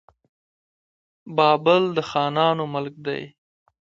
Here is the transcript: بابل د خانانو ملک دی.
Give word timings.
بابل 1.35 1.83
د 1.95 1.99
خانانو 2.09 2.63
ملک 2.73 2.95
دی. 3.05 3.21